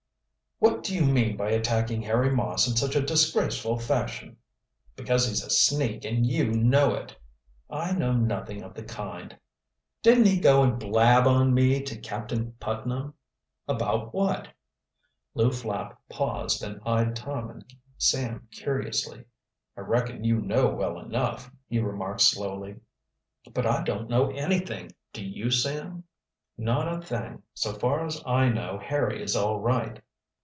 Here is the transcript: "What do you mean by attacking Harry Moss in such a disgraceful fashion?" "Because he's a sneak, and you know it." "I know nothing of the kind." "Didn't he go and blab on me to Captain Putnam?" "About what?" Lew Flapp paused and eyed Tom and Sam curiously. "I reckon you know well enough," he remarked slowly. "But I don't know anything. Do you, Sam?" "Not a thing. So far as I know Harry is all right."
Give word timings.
"What 0.61 0.83
do 0.83 0.93
you 0.93 1.03
mean 1.05 1.37
by 1.37 1.49
attacking 1.49 2.03
Harry 2.03 2.29
Moss 2.29 2.67
in 2.69 2.75
such 2.75 2.95
a 2.95 3.01
disgraceful 3.01 3.79
fashion?" 3.79 4.37
"Because 4.95 5.27
he's 5.27 5.43
a 5.43 5.49
sneak, 5.49 6.05
and 6.05 6.23
you 6.23 6.51
know 6.51 6.93
it." 6.93 7.15
"I 7.67 7.93
know 7.93 8.13
nothing 8.13 8.61
of 8.61 8.75
the 8.75 8.83
kind." 8.83 9.39
"Didn't 10.03 10.25
he 10.27 10.39
go 10.39 10.61
and 10.61 10.77
blab 10.77 11.25
on 11.25 11.55
me 11.55 11.81
to 11.81 11.97
Captain 11.99 12.51
Putnam?" 12.59 13.15
"About 13.67 14.13
what?" 14.13 14.49
Lew 15.33 15.51
Flapp 15.51 15.99
paused 16.09 16.61
and 16.61 16.79
eyed 16.85 17.15
Tom 17.15 17.49
and 17.49 17.73
Sam 17.97 18.47
curiously. 18.51 19.23
"I 19.75 19.81
reckon 19.81 20.23
you 20.23 20.41
know 20.41 20.67
well 20.69 20.99
enough," 20.99 21.49
he 21.69 21.79
remarked 21.79 22.21
slowly. 22.21 22.75
"But 23.51 23.65
I 23.65 23.83
don't 23.83 24.09
know 24.11 24.29
anything. 24.29 24.91
Do 25.11 25.25
you, 25.25 25.49
Sam?" 25.49 26.03
"Not 26.55 26.87
a 26.87 27.03
thing. 27.03 27.41
So 27.55 27.73
far 27.73 28.05
as 28.05 28.21
I 28.27 28.49
know 28.49 28.77
Harry 28.79 29.23
is 29.23 29.35
all 29.35 29.59
right." 29.59 30.01